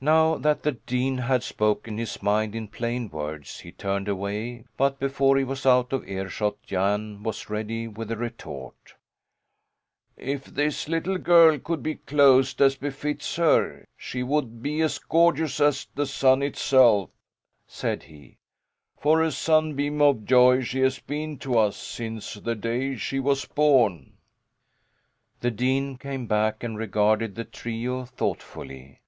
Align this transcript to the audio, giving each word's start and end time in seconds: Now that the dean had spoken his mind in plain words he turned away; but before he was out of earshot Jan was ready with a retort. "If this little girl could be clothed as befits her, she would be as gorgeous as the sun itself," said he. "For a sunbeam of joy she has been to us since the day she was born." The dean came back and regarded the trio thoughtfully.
Now 0.00 0.38
that 0.38 0.62
the 0.62 0.72
dean 0.72 1.18
had 1.18 1.42
spoken 1.42 1.98
his 1.98 2.22
mind 2.22 2.54
in 2.54 2.68
plain 2.68 3.10
words 3.10 3.58
he 3.60 3.70
turned 3.70 4.08
away; 4.08 4.64
but 4.78 4.98
before 4.98 5.36
he 5.36 5.44
was 5.44 5.66
out 5.66 5.92
of 5.92 6.08
earshot 6.08 6.62
Jan 6.62 7.22
was 7.22 7.50
ready 7.50 7.86
with 7.86 8.10
a 8.10 8.16
retort. 8.16 8.94
"If 10.16 10.46
this 10.46 10.88
little 10.88 11.18
girl 11.18 11.58
could 11.58 11.82
be 11.82 11.96
clothed 11.96 12.62
as 12.62 12.76
befits 12.76 13.36
her, 13.36 13.84
she 13.94 14.22
would 14.22 14.62
be 14.62 14.80
as 14.80 14.98
gorgeous 14.98 15.60
as 15.60 15.86
the 15.94 16.06
sun 16.06 16.42
itself," 16.42 17.10
said 17.66 18.04
he. 18.04 18.38
"For 18.96 19.20
a 19.22 19.30
sunbeam 19.30 20.00
of 20.00 20.24
joy 20.24 20.62
she 20.62 20.80
has 20.80 20.98
been 20.98 21.36
to 21.40 21.58
us 21.58 21.76
since 21.76 22.32
the 22.32 22.54
day 22.54 22.96
she 22.96 23.20
was 23.20 23.44
born." 23.44 24.14
The 25.40 25.50
dean 25.50 25.98
came 25.98 26.26
back 26.26 26.64
and 26.64 26.78
regarded 26.78 27.34
the 27.34 27.44
trio 27.44 28.06
thoughtfully. 28.06 29.02